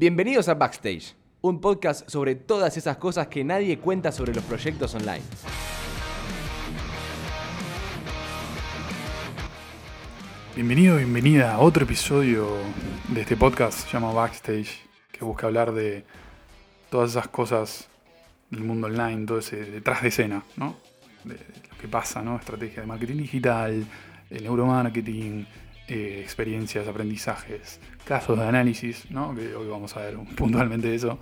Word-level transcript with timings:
Bienvenidos 0.00 0.48
a 0.48 0.54
Backstage, 0.54 1.16
un 1.40 1.60
podcast 1.60 2.08
sobre 2.08 2.36
todas 2.36 2.76
esas 2.76 2.98
cosas 2.98 3.26
que 3.26 3.42
nadie 3.42 3.80
cuenta 3.80 4.12
sobre 4.12 4.32
los 4.32 4.44
proyectos 4.44 4.94
online. 4.94 5.24
Bienvenido, 10.54 10.98
bienvenida 10.98 11.52
a 11.52 11.58
otro 11.58 11.82
episodio 11.82 12.46
de 13.08 13.22
este 13.22 13.36
podcast 13.36 13.92
llamado 13.92 14.14
Backstage, 14.14 14.88
que 15.10 15.24
busca 15.24 15.48
hablar 15.48 15.72
de 15.72 16.04
todas 16.90 17.10
esas 17.10 17.26
cosas 17.26 17.88
del 18.50 18.62
mundo 18.62 18.86
online, 18.86 19.26
todo 19.26 19.40
ese 19.40 19.64
detrás 19.64 20.02
de 20.02 20.08
escena, 20.10 20.44
¿no? 20.56 20.76
De 21.24 21.34
lo 21.34 21.76
que 21.76 21.88
pasa, 21.88 22.22
¿no? 22.22 22.36
Estrategia 22.36 22.82
de 22.82 22.86
marketing 22.86 23.16
digital, 23.16 23.84
el 24.30 24.42
neuromarketing, 24.44 25.44
eh, 25.88 26.20
experiencias, 26.22 26.86
aprendizajes, 26.86 27.80
casos 28.04 28.38
de 28.38 28.46
análisis, 28.46 29.10
¿no? 29.10 29.34
Que 29.34 29.54
hoy 29.54 29.68
vamos 29.68 29.96
a 29.96 30.00
ver 30.00 30.18
puntualmente 30.36 30.94
eso, 30.94 31.18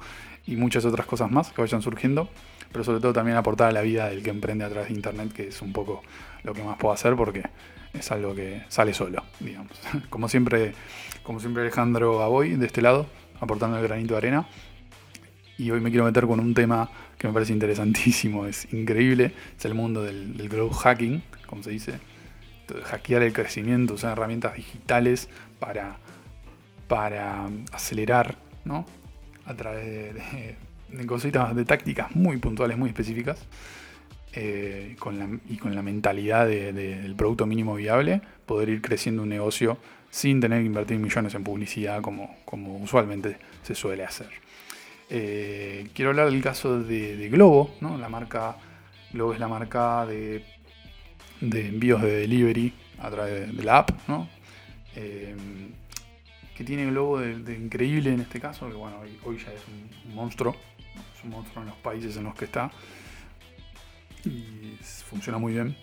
y 0.47 0.57
muchas 0.57 0.85
otras 0.85 1.07
cosas 1.07 1.31
más 1.31 1.51
que 1.51 1.61
vayan 1.61 1.83
surgiendo, 1.83 2.29
pero 2.73 2.85
sobre 2.85 3.01
todo 3.01 3.13
también 3.13 3.37
aportar 3.37 3.69
a 3.69 3.73
la 3.73 3.83
vida 3.83 4.09
del 4.09 4.23
que 4.23 4.31
emprende 4.31 4.65
a 4.65 4.69
través 4.69 4.89
de 4.89 4.95
internet, 4.95 5.33
que 5.33 5.49
es 5.49 5.63
un 5.63 5.73
poco 5.73 6.03
lo 6.43 6.53
que 6.53 6.63
más 6.63 6.77
puedo 6.79 6.93
hacer 6.93 7.15
porque 7.15 7.43
es 7.93 8.11
algo 8.11 8.35
que 8.35 8.63
sale 8.69 8.93
solo, 8.93 9.23
digamos. 9.41 9.73
Como 10.11 10.29
siempre, 10.29 10.73
como 11.23 11.41
siempre 11.41 11.63
Alejandro 11.63 12.23
Aboy, 12.23 12.57
de 12.57 12.67
este 12.67 12.83
lado, 12.83 13.07
aportando 13.41 13.79
el 13.79 13.83
granito 13.85 14.15
de 14.15 14.19
arena. 14.19 14.49
Y 15.59 15.71
hoy 15.71 15.81
me 15.81 15.91
quiero 15.91 16.05
meter 16.05 16.27
con 16.27 16.39
un 16.39 16.55
tema 16.55 16.91
que 17.17 17.27
me 17.27 17.33
parece 17.33 17.53
interesantísimo, 17.53 18.47
es 18.47 18.73
increíble, 18.73 19.33
es 19.57 19.65
el 19.65 19.75
mundo 19.75 20.03
del, 20.03 20.37
del 20.37 20.49
growth 20.49 20.75
hacking, 20.75 21.23
como 21.47 21.63
se 21.63 21.71
dice, 21.71 21.99
hackear 22.85 23.23
el 23.23 23.33
crecimiento, 23.33 23.95
usar 23.95 24.13
herramientas 24.13 24.55
digitales 24.55 25.29
para, 25.59 25.97
para 26.89 27.49
acelerar, 27.73 28.37
¿no? 28.65 28.87
A 29.45 29.55
través 29.55 30.15
de, 30.15 31.07
cositas, 31.07 31.55
de 31.55 31.65
tácticas 31.65 32.15
muy 32.15 32.37
puntuales, 32.39 32.77
muy 32.77 32.89
específicas. 32.89 33.39
Eh, 34.33 34.97
y 35.49 35.57
con 35.57 35.75
la 35.75 35.83
mentalidad 35.83 36.47
de, 36.47 36.73
de, 36.73 37.01
del 37.01 37.15
producto 37.15 37.47
mínimo 37.47 37.75
viable, 37.75 38.21
poder 38.45 38.69
ir 38.69 38.83
creciendo 38.83 39.23
un 39.23 39.31
negocio 39.31 39.79
sin 40.11 40.41
tener 40.41 40.61
que 40.61 40.67
invertir 40.67 40.99
millones 40.99 41.35
en 41.35 41.45
publicidad 41.45 42.01
como, 42.01 42.37
como 42.45 42.77
usualmente 42.79 43.37
se 43.63 43.75
suele 43.75 44.05
hacer. 44.05 44.29
Eh, 45.09 45.89
quiero 45.95 46.11
hablar 46.11 46.31
del 46.31 46.43
caso 46.43 46.83
de, 46.83 47.17
de, 47.17 47.29
Globo, 47.29 47.75
¿no? 47.81 47.97
la 47.97 48.09
marca 48.09 48.57
Globo 49.13 49.35
es 49.35 49.39
la 49.39 49.47
marca 49.47 50.05
de, 50.07 50.43
de 51.41 51.69
envíos 51.69 52.03
de 52.03 52.21
delivery 52.21 52.73
a 52.99 53.11
través 53.11 53.57
de, 53.57 53.63
la 53.63 53.79
app, 53.79 53.91
¿no? 54.09 54.29
Eh, 54.95 55.35
que 56.57 56.65
tiene 56.65 56.87
Globo 56.87 57.21
de, 57.21 57.55
increíble 57.55 58.13
en 58.13 58.21
este 58.21 58.41
caso, 58.41 58.69
que 58.69 58.75
bueno, 58.75 58.99
hoy, 59.25 59.37
ya 59.37 59.53
es 59.53 59.61
un, 59.69 60.11
un 60.11 60.15
monstruo, 60.15 60.57
es 61.15 61.25
un 61.25 61.31
monstruo 61.31 61.63
en 61.63 61.69
los 61.69 61.79
países 61.79 62.17
en 62.17 62.25
los 62.25 62.35
que 62.35 62.47
está 62.47 62.71
y 64.25 64.79
funciona 65.09 65.39
muy 65.39 65.53
bien. 65.53 65.77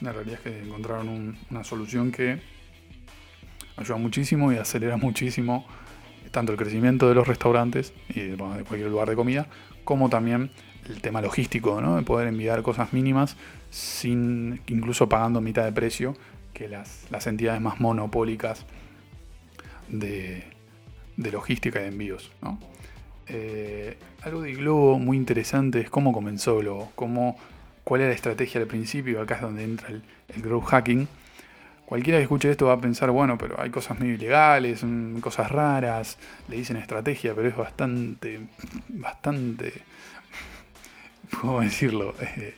La 0.00 0.12
realidad 0.12 0.40
es 0.44 0.52
que 0.52 0.62
encontraron 0.62 1.08
un, 1.08 1.38
una 1.50 1.64
solución 1.64 2.10
que 2.10 2.40
ayuda 3.76 3.96
muchísimo 3.96 4.52
y 4.52 4.56
acelera 4.56 4.96
muchísimo 4.96 5.66
tanto 6.30 6.52
el 6.52 6.58
crecimiento 6.58 7.08
de 7.08 7.14
los 7.14 7.26
restaurantes 7.26 7.92
y 8.08 8.20
de 8.20 8.36
cualquier 8.36 8.88
lugar 8.88 9.08
de 9.08 9.16
comida, 9.16 9.48
como 9.90 10.08
también 10.08 10.52
el 10.88 11.00
tema 11.00 11.20
logístico, 11.20 11.80
¿no? 11.80 11.96
de 11.96 12.02
poder 12.02 12.28
enviar 12.28 12.62
cosas 12.62 12.92
mínimas 12.92 13.36
sin 13.70 14.60
incluso 14.68 15.08
pagando 15.08 15.40
mitad 15.40 15.64
de 15.64 15.72
precio 15.72 16.14
que 16.54 16.68
las, 16.68 17.08
las 17.10 17.26
entidades 17.26 17.60
más 17.60 17.80
monopólicas 17.80 18.66
de, 19.88 20.44
de, 21.16 21.32
logística 21.32 21.80
y 21.80 21.82
de 21.82 21.88
envíos. 21.88 22.30
¿no? 22.40 22.60
Eh, 23.26 23.98
algo 24.22 24.42
de 24.42 24.52
Globo 24.54 24.96
muy 25.00 25.16
interesante 25.16 25.80
es 25.80 25.90
cómo 25.90 26.12
comenzó 26.12 26.58
Globo, 26.58 26.92
cómo 26.94 27.36
cuál 27.82 28.02
era 28.02 28.10
la 28.10 28.14
estrategia 28.14 28.60
al 28.60 28.68
principio, 28.68 29.20
acá 29.20 29.34
es 29.34 29.40
donde 29.40 29.64
entra 29.64 29.88
el, 29.88 30.04
el 30.28 30.40
growth 30.40 30.66
hacking. 30.66 31.08
Cualquiera 31.90 32.20
que 32.20 32.22
escuche 32.22 32.48
esto 32.48 32.66
va 32.66 32.74
a 32.74 32.80
pensar, 32.80 33.10
bueno, 33.10 33.36
pero 33.36 33.60
hay 33.60 33.68
cosas 33.68 33.98
medio 33.98 34.14
ilegales, 34.14 34.84
cosas 35.20 35.50
raras, 35.50 36.18
le 36.46 36.54
dicen 36.54 36.76
estrategia, 36.76 37.34
pero 37.34 37.48
es 37.48 37.56
bastante, 37.56 38.38
bastante, 38.90 39.72
¿cómo 41.40 41.60
decirlo? 41.60 42.14
Eh, 42.20 42.54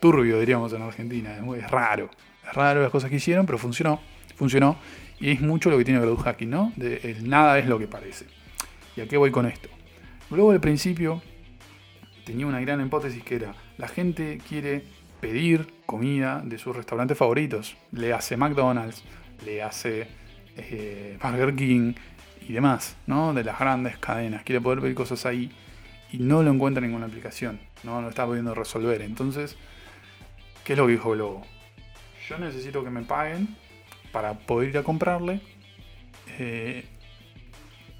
turbio, 0.00 0.40
diríamos 0.40 0.72
en 0.72 0.80
Argentina, 0.80 1.36
es, 1.36 1.42
muy, 1.42 1.60
raro. 1.60 2.08
Es 2.42 2.54
raro 2.54 2.80
las 2.80 2.90
cosas 2.90 3.10
que 3.10 3.16
hicieron, 3.16 3.44
pero 3.44 3.58
funcionó, 3.58 4.00
funcionó. 4.34 4.78
Y 5.18 5.32
es 5.32 5.42
mucho 5.42 5.68
lo 5.68 5.76
que 5.76 5.84
tiene 5.84 6.00
growth 6.00 6.22
hacking, 6.22 6.48
¿no? 6.48 6.72
El 6.78 7.28
nada 7.28 7.58
es 7.58 7.66
lo 7.66 7.78
que 7.78 7.86
parece. 7.86 8.24
¿Y 8.96 9.02
a 9.02 9.06
qué 9.06 9.18
voy 9.18 9.30
con 9.30 9.44
esto? 9.44 9.68
Luego 10.30 10.52
al 10.52 10.60
principio 10.62 11.20
tenía 12.24 12.46
una 12.46 12.62
gran 12.62 12.80
hipótesis 12.80 13.22
que 13.24 13.34
era, 13.34 13.54
la 13.76 13.88
gente 13.88 14.40
quiere 14.48 14.84
pedir 15.20 15.72
comida 15.86 16.42
de 16.44 16.58
sus 16.58 16.74
restaurantes 16.74 17.16
favoritos. 17.16 17.76
Le 17.92 18.12
hace 18.12 18.36
McDonald's, 18.36 19.02
le 19.44 19.62
hace 19.62 20.08
eh, 20.56 21.18
Burger 21.22 21.54
King 21.54 21.94
y 22.48 22.52
demás, 22.52 22.96
¿no? 23.06 23.32
De 23.34 23.44
las 23.44 23.58
grandes 23.58 23.98
cadenas. 23.98 24.42
Quiere 24.42 24.60
poder 24.60 24.80
pedir 24.80 24.94
cosas 24.94 25.26
ahí 25.26 25.50
y 26.12 26.18
no 26.18 26.42
lo 26.42 26.50
encuentra 26.50 26.84
en 26.84 26.90
ninguna 26.90 27.06
aplicación. 27.06 27.60
No 27.82 28.00
lo 28.00 28.08
está 28.08 28.26
pudiendo 28.26 28.54
resolver. 28.54 29.02
Entonces, 29.02 29.56
¿qué 30.64 30.72
es 30.72 30.78
lo 30.78 30.86
que 30.86 30.92
dijo 30.92 31.10
Globo? 31.12 31.46
Yo 32.28 32.38
necesito 32.38 32.84
que 32.84 32.90
me 32.90 33.02
paguen 33.02 33.56
para 34.12 34.34
poder 34.34 34.70
ir 34.70 34.78
a 34.78 34.82
comprarle. 34.82 35.40
Eh, 36.38 36.84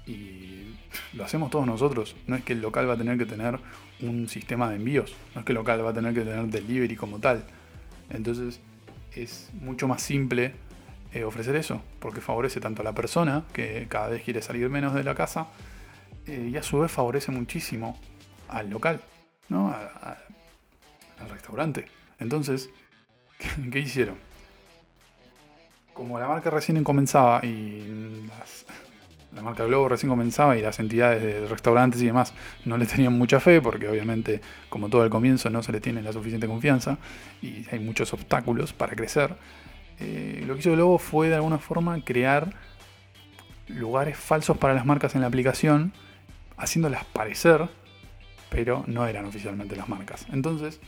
y 0.05 0.60
lo 1.13 1.23
hacemos 1.25 1.49
todos 1.49 1.65
nosotros. 1.65 2.15
No 2.27 2.35
es 2.35 2.43
que 2.43 2.53
el 2.53 2.61
local 2.61 2.89
va 2.89 2.93
a 2.93 2.97
tener 2.97 3.17
que 3.17 3.25
tener 3.25 3.59
un 4.01 4.27
sistema 4.27 4.69
de 4.69 4.77
envíos. 4.77 5.13
No 5.35 5.41
es 5.41 5.45
que 5.45 5.51
el 5.51 5.57
local 5.57 5.85
va 5.85 5.91
a 5.91 5.93
tener 5.93 6.13
que 6.13 6.21
tener 6.21 6.45
delivery 6.45 6.95
como 6.95 7.19
tal. 7.19 7.43
Entonces 8.09 8.59
es 9.15 9.49
mucho 9.61 9.87
más 9.87 10.01
simple 10.01 10.53
eh, 11.13 11.23
ofrecer 11.23 11.55
eso, 11.55 11.81
porque 11.99 12.21
favorece 12.21 12.61
tanto 12.61 12.81
a 12.81 12.85
la 12.85 12.93
persona, 12.93 13.43
que 13.53 13.87
cada 13.89 14.07
vez 14.07 14.23
quiere 14.23 14.41
salir 14.41 14.69
menos 14.69 14.93
de 14.93 15.03
la 15.03 15.13
casa, 15.13 15.47
eh, 16.25 16.49
y 16.53 16.57
a 16.57 16.63
su 16.63 16.79
vez 16.79 16.91
favorece 16.91 17.31
muchísimo 17.31 17.99
al 18.47 18.69
local, 18.69 19.01
¿no? 19.49 19.69
Al 19.69 21.29
restaurante. 21.29 21.85
Entonces, 22.19 22.69
¿qué, 23.37 23.69
¿qué, 23.69 23.79
hicieron? 23.79 24.15
Como 25.93 26.17
la 26.17 26.27
marca 26.27 26.49
recién 26.49 26.81
comenzaba 26.83 27.45
y 27.45 28.25
las, 28.29 28.65
la 29.35 29.41
marca 29.41 29.65
Globo 29.65 29.89
recién 29.89 30.09
comenzaba 30.09 30.57
y 30.57 30.61
las 30.61 30.79
entidades 30.79 31.21
de 31.21 31.47
restaurantes 31.47 32.01
y 32.01 32.05
demás 32.05 32.33
no 32.65 32.77
le 32.77 32.85
tenían 32.85 33.13
mucha 33.13 33.39
fe 33.39 33.61
porque 33.61 33.87
obviamente 33.87 34.41
como 34.69 34.89
todo 34.89 35.03
el 35.03 35.09
comienzo 35.09 35.49
no 35.49 35.63
se 35.63 35.71
le 35.71 35.79
tiene 35.79 36.01
la 36.01 36.13
suficiente 36.13 36.47
confianza 36.47 36.97
y 37.41 37.65
hay 37.71 37.79
muchos 37.79 38.13
obstáculos 38.13 38.73
para 38.73 38.95
crecer. 38.95 39.35
Eh, 39.99 40.43
lo 40.45 40.53
que 40.53 40.61
hizo 40.61 40.71
Globo 40.71 40.97
fue 40.97 41.29
de 41.29 41.35
alguna 41.35 41.59
forma 41.59 42.03
crear 42.03 42.53
lugares 43.67 44.17
falsos 44.17 44.57
para 44.57 44.73
las 44.73 44.85
marcas 44.85 45.15
en 45.15 45.21
la 45.21 45.27
aplicación 45.27 45.93
haciéndolas 46.57 47.05
parecer 47.05 47.69
pero 48.49 48.83
no 48.85 49.07
eran 49.07 49.25
oficialmente 49.25 49.77
las 49.77 49.87
marcas. 49.87 50.25
Entonces 50.31 50.81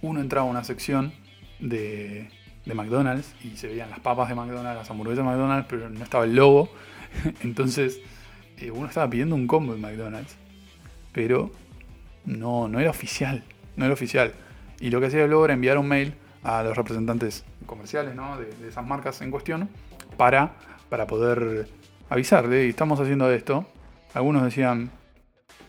uno 0.00 0.20
entraba 0.20 0.46
a 0.46 0.50
una 0.50 0.64
sección 0.64 1.12
de, 1.60 2.30
de 2.64 2.74
McDonald's 2.74 3.34
y 3.44 3.56
se 3.58 3.68
veían 3.68 3.90
las 3.90 4.00
papas 4.00 4.30
de 4.30 4.34
McDonald's, 4.34 4.78
las 4.78 4.90
hamburguesas 4.90 5.24
de 5.24 5.30
McDonald's, 5.30 5.66
pero 5.68 5.90
no 5.90 6.02
estaba 6.02 6.24
el 6.24 6.34
logo 6.34 6.70
Entonces, 7.42 8.00
eh, 8.58 8.70
uno 8.70 8.86
estaba 8.86 9.08
pidiendo 9.08 9.34
un 9.34 9.46
combo 9.46 9.74
en 9.74 9.80
McDonald's, 9.80 10.36
pero 11.12 11.50
no, 12.24 12.68
no 12.68 12.80
era 12.80 12.90
oficial. 12.90 13.42
No 13.76 13.84
era 13.84 13.94
oficial. 13.94 14.32
Y 14.80 14.90
lo 14.90 15.00
que 15.00 15.06
hacía 15.06 15.26
luego 15.26 15.44
era 15.44 15.54
enviar 15.54 15.78
un 15.78 15.88
mail 15.88 16.14
a 16.42 16.62
los 16.62 16.76
representantes 16.76 17.44
comerciales 17.66 18.14
¿no? 18.14 18.36
de, 18.38 18.68
esas 18.68 18.84
marcas 18.84 19.20
en 19.22 19.30
cuestión 19.30 19.68
para, 20.16 20.54
para 20.88 21.06
poder 21.06 21.68
avisar 22.10 22.48
de 22.48 22.68
estamos 22.68 23.00
haciendo 23.00 23.30
esto. 23.30 23.66
Algunos 24.14 24.42
decían, 24.42 24.90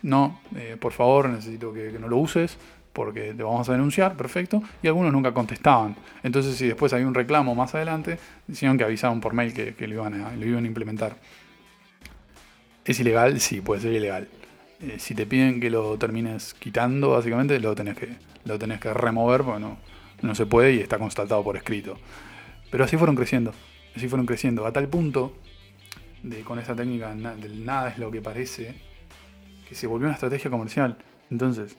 no, 0.02 0.40
eh, 0.56 0.78
por 0.80 0.92
favor, 0.92 1.30
necesito 1.30 1.74
que, 1.74 1.92
no 2.00 2.08
lo 2.08 2.18
uses 2.18 2.58
porque 2.92 3.34
te 3.34 3.42
vamos 3.42 3.68
a 3.70 3.72
denunciar, 3.72 4.16
perfecto, 4.16 4.62
y 4.84 4.88
algunos 4.88 5.12
nunca 5.12 5.34
contestaban. 5.34 5.96
Entonces, 6.22 6.56
si 6.56 6.68
después 6.68 6.94
hay 6.94 7.04
un 7.04 7.16
reclamo 7.16 7.56
más 7.56 7.74
adelante, 7.74 8.20
decían 8.46 8.78
que 8.78 8.84
avisaban 8.84 9.20
por 9.20 9.34
mail 9.34 9.52
que, 9.52 9.74
que 9.74 9.88
lo, 9.88 9.96
iban 9.96 10.22
a, 10.22 10.36
lo, 10.36 10.46
iban 10.46 10.66
a, 10.66 10.68
implementar. 10.68 11.16
¿Es 12.86 13.00
ilegal? 13.00 13.40
Sí, 13.40 13.62
puede 13.62 13.82
ser 13.82 13.94
ilegal. 13.94 14.28
Eh, 14.82 14.98
si 15.00 15.16
te 15.16 15.26
piden 15.26 15.62
que 15.62 15.70
lo 15.70 15.98
termines 15.98 16.54
quitando, 16.54 17.12
básicamente 17.12 17.58
lo 17.60 17.74
tenés 17.76 17.98
que, 17.98 18.10
lo 18.44 18.60
tenés 18.60 18.82
que 18.82 18.94
remover, 18.94 19.44
porque 19.44 19.66
no, 20.22 20.36
se 20.36 20.46
puede 20.46 20.74
y 20.74 20.80
está 20.80 21.00
constatado 21.00 21.42
por 21.44 21.56
escrito. 21.56 21.98
Pero 22.70 22.84
así 22.84 22.98
fueron 22.98 23.16
creciendo, 23.16 23.54
así 23.96 24.10
fueron 24.10 24.26
creciendo, 24.26 24.66
a 24.66 24.74
tal 24.74 24.90
punto 24.90 25.38
de 26.24 26.42
con 26.42 26.60
esa 26.60 26.76
técnica 26.76 27.14
del 27.14 27.66
nada 27.66 27.90
es 27.90 27.98
lo 27.98 28.12
que 28.12 28.22
parece, 28.22 28.76
que 29.68 29.76
se 29.76 29.88
volvió 29.88 30.08
una 30.08 30.16
estrategia 30.16 30.52
comercial. 30.52 30.98
Entonces, 31.32 31.78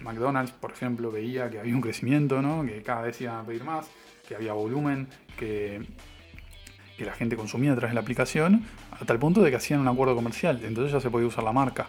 McDonald's, 0.00 0.52
por 0.52 0.72
ejemplo, 0.72 1.10
veía 1.10 1.50
que 1.50 1.58
había 1.58 1.74
un 1.74 1.80
crecimiento, 1.82 2.40
¿no? 2.40 2.64
que 2.64 2.82
cada 2.82 3.02
vez 3.02 3.20
iban 3.20 3.36
a 3.36 3.44
pedir 3.44 3.64
más, 3.64 3.90
que 4.26 4.34
había 4.34 4.54
volumen, 4.54 5.08
que, 5.36 5.82
que 6.96 7.04
la 7.04 7.12
gente 7.12 7.36
consumía 7.36 7.72
a 7.72 7.76
través 7.76 7.90
de 7.90 7.94
la 7.94 8.00
aplicación, 8.00 8.64
a 8.90 9.04
tal 9.04 9.18
punto 9.18 9.42
de 9.42 9.50
que 9.50 9.56
hacían 9.56 9.80
un 9.80 9.88
acuerdo 9.88 10.14
comercial, 10.14 10.60
entonces 10.64 10.92
ya 10.92 11.00
se 11.00 11.10
podía 11.10 11.26
usar 11.26 11.44
la 11.44 11.52
marca. 11.52 11.88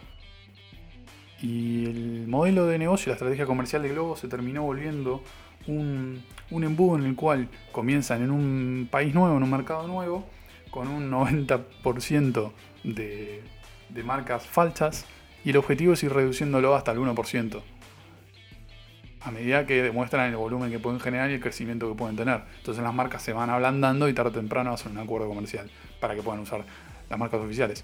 Y 1.42 1.86
el 1.86 2.28
modelo 2.28 2.66
de 2.66 2.80
negocio, 2.80 3.10
la 3.10 3.16
estrategia 3.16 3.46
comercial 3.46 3.84
de 3.84 3.90
Globo 3.90 4.16
se 4.16 4.28
terminó 4.28 4.64
volviendo 4.64 5.22
un, 5.68 6.24
un 6.50 6.64
embudo 6.64 6.98
en 6.98 7.06
el 7.06 7.16
cual 7.16 7.50
comienzan 7.72 8.24
en 8.24 8.32
un 8.32 8.88
país 8.90 9.14
nuevo, 9.14 9.38
en 9.38 9.44
un 9.44 9.52
mercado 9.52 9.88
nuevo, 9.88 10.26
con 10.72 10.88
un 10.88 11.12
90% 11.12 12.52
de, 12.84 13.44
de 13.90 14.04
marcas 14.04 14.46
falsas, 14.46 15.06
y 15.44 15.52
el 15.52 15.58
objetivo 15.58 15.94
es 15.94 16.04
ir 16.04 16.12
reduciéndolo 16.12 16.74
hasta 16.76 16.92
el 16.92 17.00
1% 17.00 17.62
a 19.26 19.32
medida 19.32 19.66
que 19.66 19.82
demuestran 19.82 20.30
el 20.30 20.36
volumen 20.36 20.70
que 20.70 20.78
pueden 20.78 21.00
generar 21.00 21.32
y 21.32 21.34
el 21.34 21.40
crecimiento 21.42 21.90
que 21.90 21.96
pueden 21.98 22.16
tener. 22.16 22.44
Entonces 22.60 22.84
las 22.84 22.94
marcas 22.94 23.24
se 23.24 23.34
van 23.34 23.50
ablandando 23.50 24.08
y 24.08 24.14
tarde 24.14 24.30
o 24.30 24.34
temprano 24.34 24.72
hacen 24.72 24.92
un 24.92 25.00
acuerdo 25.00 25.28
comercial 25.28 25.70
para 26.00 26.14
que 26.14 26.22
puedan 26.22 26.42
usar 26.42 26.64
las 27.10 27.20
marcas 27.20 27.42
oficiales. 27.42 27.84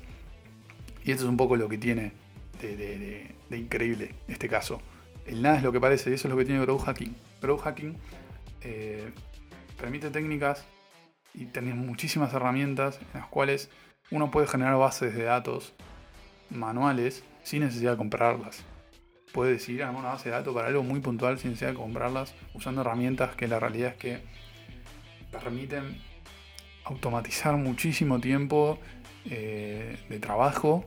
Y 1.03 1.11
esto 1.11 1.23
es 1.23 1.29
un 1.29 1.37
poco 1.37 1.55
lo 1.55 1.67
que 1.67 1.79
tiene 1.79 2.13
de, 2.61 3.57
increíble 3.57 4.13
este 4.27 4.47
caso. 4.47 4.81
El 5.25 5.41
nada 5.41 5.57
es 5.57 5.63
lo 5.63 5.71
que 5.71 5.79
parece 5.79 6.11
y 6.11 6.13
eso 6.13 6.27
es 6.27 6.31
lo 6.31 6.37
que 6.37 6.45
tiene 6.45 6.61
Growth 6.61 6.83
Hacking. 6.83 7.15
Growth 7.41 7.61
Hacking 7.61 7.97
eh, 8.61 9.11
permite 9.79 10.11
técnicas 10.11 10.63
y 11.33 11.45
tener 11.45 11.73
muchísimas 11.73 12.31
herramientas 12.35 12.99
en 13.15 13.19
las 13.19 13.29
cuales 13.29 13.71
uno 14.11 14.29
puede 14.29 14.45
generar 14.45 14.77
bases 14.77 15.15
de 15.15 15.23
datos 15.23 15.73
manuales 16.51 17.23
sin 17.41 17.63
necesidad 17.63 17.93
de 17.93 17.97
comprarlas 17.97 18.63
puede 19.31 19.53
decidir 19.53 19.83
armar 19.83 20.01
una 20.01 20.13
base 20.13 20.29
de 20.29 20.35
datos 20.35 20.53
para 20.53 20.67
algo 20.67 20.83
muy 20.83 20.99
puntual 20.99 21.39
sin 21.39 21.51
necesidad 21.51 21.71
de 21.71 21.77
comprarlas, 21.77 22.33
usando 22.53 22.81
herramientas 22.81 23.35
que 23.35 23.47
la 23.47 23.59
realidad 23.59 23.91
es 23.91 23.95
que 23.95 24.19
permiten 25.31 26.01
automatizar 26.83 27.55
muchísimo 27.55 28.19
tiempo 28.19 28.79
eh, 29.25 29.97
de 30.09 30.19
trabajo 30.19 30.85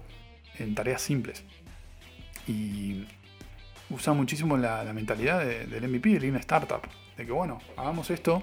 en 0.58 0.74
tareas 0.74 1.02
simples. 1.02 1.44
Y 2.46 3.06
usa 3.90 4.12
muchísimo 4.12 4.56
la, 4.56 4.84
mentalidad 4.92 5.44
del 5.44 5.88
MVP, 5.88 6.10
del 6.10 6.22
Lean 6.22 6.36
Startup, 6.36 6.80
de 7.16 7.26
que 7.26 7.32
bueno, 7.32 7.60
hagamos 7.76 8.10
esto 8.10 8.42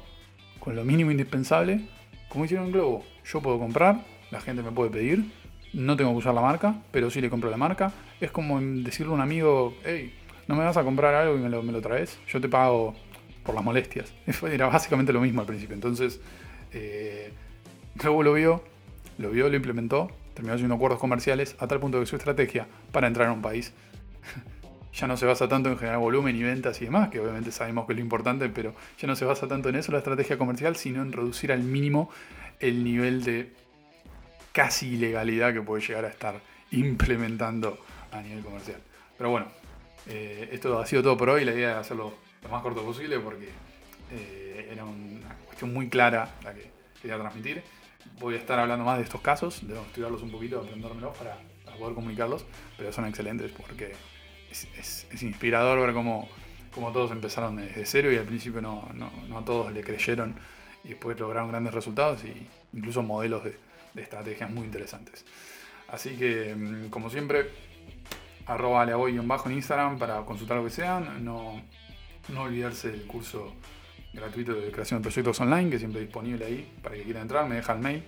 con 0.59 0.75
lo 0.75 0.83
mínimo 0.83 1.11
indispensable, 1.11 1.87
como 2.29 2.45
hicieron 2.45 2.71
Globo. 2.71 3.05
Yo 3.25 3.41
puedo 3.41 3.59
comprar, 3.59 4.03
la 4.31 4.41
gente 4.41 4.63
me 4.63 4.71
puede 4.71 4.89
pedir, 4.89 5.25
no 5.73 5.95
tengo 5.95 6.11
que 6.11 6.17
usar 6.17 6.33
la 6.33 6.41
marca, 6.41 6.75
pero 6.91 7.09
sí 7.09 7.21
le 7.21 7.29
compro 7.29 7.49
la 7.49 7.57
marca. 7.57 7.91
Es 8.19 8.31
como 8.31 8.59
decirle 8.59 9.11
a 9.11 9.15
un 9.15 9.21
amigo, 9.21 9.75
hey, 9.85 10.13
no 10.47 10.55
me 10.55 10.63
vas 10.63 10.77
a 10.77 10.83
comprar 10.83 11.13
algo 11.13 11.35
y 11.35 11.39
me 11.39 11.49
lo, 11.49 11.81
traes, 11.81 12.19
yo 12.27 12.41
te 12.41 12.49
pago 12.49 12.95
por 13.43 13.55
las 13.55 13.63
molestias. 13.63 14.13
Era 14.51 14.67
básicamente 14.67 15.13
lo 15.13 15.21
mismo 15.21 15.41
al 15.41 15.47
principio. 15.47 15.73
Entonces, 15.73 16.19
eh, 16.73 17.31
luego 18.03 18.23
lo 18.23 18.33
vio, 18.33 18.63
lo 19.17 19.31
vio, 19.31 19.49
lo 19.49 19.55
implementó, 19.55 20.09
terminó 20.33 20.55
haciendo 20.55 20.75
acuerdos 20.75 20.99
comerciales 20.99 21.55
a 21.59 21.67
tal 21.67 21.79
punto 21.79 21.99
que 21.99 22.05
su 22.05 22.15
estrategia 22.15 22.67
para 22.91 23.07
entrar 23.07 23.27
a 23.27 23.31
un 23.31 23.41
país 23.41 23.73
ya 24.93 25.07
no 25.07 25.17
se 25.17 25.25
basa 25.25 25.47
tanto 25.47 25.69
en 25.69 25.77
generar 25.77 25.99
volumen 25.99 26.35
y 26.35 26.43
ventas 26.43 26.81
y 26.81 26.85
demás, 26.85 27.09
que 27.09 27.19
obviamente 27.19 27.51
sabemos 27.51 27.85
que 27.85 27.93
es 27.93 27.97
lo 27.97 28.03
importante, 28.03 28.49
pero 28.49 28.73
ya 28.97 29.07
no 29.07 29.15
se 29.15 29.25
basa 29.25 29.47
tanto 29.47 29.69
en 29.69 29.75
eso 29.75 29.91
la 29.91 29.99
estrategia 29.99 30.37
comercial, 30.37 30.75
sino 30.75 31.01
en 31.01 31.11
reducir 31.11 31.51
al 31.51 31.63
mínimo 31.63 32.09
el 32.59 32.83
nivel 32.83 33.23
de 33.23 33.53
casi 34.51 34.95
ilegalidad 34.95 35.53
que 35.53 35.61
puede 35.61 35.81
llegar 35.85 36.05
a 36.05 36.09
estar 36.09 36.41
implementando 36.71 37.77
a 38.11 38.21
nivel 38.21 38.43
comercial. 38.43 38.81
Pero 39.17 39.29
bueno, 39.29 39.47
eh, 40.07 40.49
esto 40.51 40.79
ha 40.79 40.85
sido 40.85 41.03
todo 41.03 41.17
por 41.17 41.29
hoy. 41.29 41.45
La 41.45 41.53
idea 41.53 41.71
es 41.71 41.77
hacerlo 41.77 42.13
lo 42.43 42.49
más 42.49 42.61
corto 42.61 42.83
posible 42.83 43.19
porque 43.19 43.49
eh, 44.11 44.69
era 44.71 44.83
una 44.83 45.35
cuestión 45.45 45.73
muy 45.73 45.89
clara 45.89 46.29
la 46.43 46.53
que 46.53 46.71
quería 47.01 47.17
transmitir. 47.17 47.63
Voy 48.19 48.35
a 48.35 48.37
estar 48.37 48.59
hablando 48.59 48.83
más 48.85 48.97
de 48.97 49.03
estos 49.03 49.21
casos, 49.21 49.67
debo 49.67 49.81
estudiarlos 49.81 50.21
un 50.21 50.31
poquito, 50.31 50.59
aprendérmelos 50.59 51.15
para, 51.17 51.37
poder 51.77 51.95
comunicarlos, 51.95 52.45
pero 52.77 52.91
son 52.91 53.05
excelentes 53.05 53.51
porque 53.51 53.93
es, 54.51 55.23
inspirador 55.23 55.79
ver 55.79 55.93
cómo, 55.93 56.29
cómo, 56.75 56.91
todos 56.91 57.11
empezaron 57.11 57.55
desde 57.55 57.85
cero 57.85 58.11
y 58.11 58.17
al 58.17 58.25
principio 58.25 58.61
no, 58.61 58.87
no 58.93 59.37
a 59.37 59.45
todos 59.45 59.71
le 59.71 59.81
creyeron 59.81 60.35
y 60.83 60.89
después 60.89 61.19
lograron 61.19 61.49
grandes 61.49 61.73
resultados 61.73 62.23
y 62.25 62.47
incluso 62.73 63.01
modelos 63.01 63.45
de, 63.45 63.55
de 63.93 64.01
estrategias 64.01 64.49
muy 64.49 64.65
interesantes. 64.65 65.25
Así 65.87 66.11
que, 66.11 66.55
mm, 66.55 66.89
como 66.89 67.09
siempre, 67.09 67.49
arroba 68.45 68.85
bajo 68.85 69.49
en 69.49 69.55
Instagram 69.55 69.97
para 69.97 70.21
consultar 70.25 70.57
lo 70.57 70.63
que 70.63 70.69
sean. 70.69 71.23
No, 71.23 71.61
no 72.29 72.41
olvidarse 72.43 72.91
del 72.91 73.05
curso 73.05 73.53
gratuito 74.13 74.53
de 74.53 74.71
creación 74.71 75.01
de 75.01 75.03
proyectos 75.03 75.39
online, 75.39 75.69
que 75.69 75.79
siempre 75.79 76.01
disponible 76.01 76.45
ahí 76.45 76.69
para 76.81 76.95
que 76.95 77.03
quieran 77.03 77.23
entrar, 77.23 77.47
me 77.47 77.55
deja 77.55 77.73
el 77.73 77.79
mail 77.79 78.03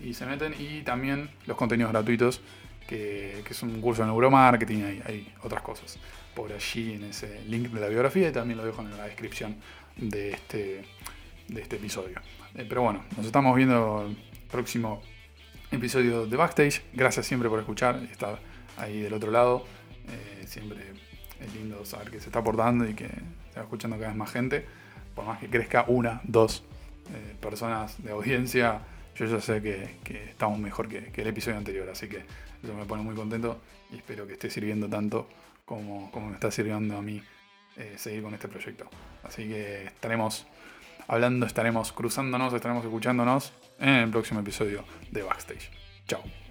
y 0.00 0.14
se 0.14 0.26
meten. 0.26 0.54
Y 0.58 0.82
también 0.82 1.30
los 1.46 1.56
contenidos 1.56 1.92
gratuitos, 1.92 2.40
que, 2.86 3.42
es 3.48 3.62
un 3.62 3.80
curso 3.80 4.02
de 4.02 4.08
neuromarketing, 4.08 4.84
hay, 4.84 5.02
hay 5.06 5.34
otras 5.42 5.62
cosas 5.62 5.98
por 6.34 6.52
allí 6.52 6.94
en 6.94 7.04
ese 7.04 7.42
link 7.46 7.68
de 7.68 7.80
la 7.80 7.88
biografía 7.88 8.28
y 8.28 8.32
también 8.32 8.58
lo 8.58 8.64
dejo 8.64 8.82
en 8.82 8.96
la 8.96 9.04
descripción 9.04 9.56
de 9.96 10.32
este, 10.32 10.84
de 11.48 11.62
este 11.62 11.76
episodio. 11.76 12.20
Eh, 12.54 12.66
pero 12.68 12.82
bueno, 12.82 13.04
nos 13.16 13.26
estamos 13.26 13.54
viendo 13.56 14.06
el 14.06 14.16
próximo 14.50 15.02
episodio 15.74 16.26
de 16.26 16.36
Backstage. 16.36 16.82
Gracias 16.92 17.26
siempre 17.26 17.48
por 17.48 17.58
escuchar 17.58 18.00
y 18.02 18.10
estar 18.10 18.38
ahí 18.76 19.00
del 19.00 19.12
otro 19.12 19.30
lado. 19.30 19.64
Eh, 20.08 20.44
siempre 20.46 20.78
es 21.40 21.54
lindo 21.54 21.84
saber 21.84 22.10
que 22.10 22.20
se 22.20 22.26
está 22.26 22.38
aportando 22.38 22.88
y 22.88 22.94
que 22.94 23.08
se 23.08 23.56
va 23.56 23.62
escuchando 23.62 23.96
cada 23.96 24.08
vez 24.08 24.16
más 24.16 24.30
gente. 24.30 24.64
Por 25.14 25.24
más 25.24 25.40
que 25.40 25.48
crezca 25.48 25.84
una, 25.88 26.20
dos 26.24 26.64
eh, 27.12 27.34
personas 27.40 28.02
de 28.02 28.12
audiencia, 28.12 28.80
yo 29.16 29.26
ya 29.26 29.40
sé 29.40 29.62
que, 29.62 30.28
estamos 30.30 30.58
mejor 30.58 30.88
que, 30.88 31.10
el 31.20 31.26
episodio 31.26 31.58
anterior. 31.58 31.88
Así 31.90 32.08
que 32.08 32.24
eso 32.62 32.74
me 32.74 32.84
pone 32.84 33.02
muy 33.02 33.14
contento 33.14 33.60
y 33.92 33.96
espero 33.96 34.26
que 34.26 34.34
esté 34.34 34.50
sirviendo 34.50 34.88
tanto 34.88 35.28
como, 35.64 36.10
como 36.10 36.28
me 36.28 36.34
está 36.34 36.50
sirviendo 36.50 36.96
a 36.96 37.02
mí 37.02 37.22
eh, 37.76 37.94
seguir 37.96 38.22
con 38.22 38.32
este 38.32 38.48
proyecto. 38.48 38.86
Así 39.24 39.48
que 39.48 39.86
estaremos 39.86 40.46
hablando, 41.08 41.46
estaremos 41.46 41.92
cruzándonos, 41.92 42.52
estaremos 42.54 42.84
escuchándonos 42.84 43.52
en 43.78 43.88
el 43.88 44.10
próximo 44.10 44.40
episodio 44.40 44.84
de 45.10 45.22
Backstage. 45.22 45.70
Chao. 46.06 46.43